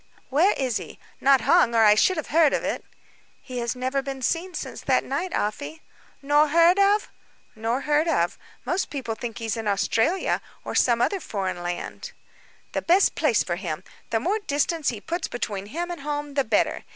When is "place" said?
13.13-13.43